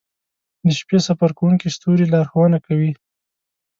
•د 0.65 0.67
شپې 0.79 0.97
سفر 1.07 1.29
کوونکي 1.39 1.67
ستوري 1.75 2.05
لارښونه 2.13 2.57
کوي. 2.67 2.91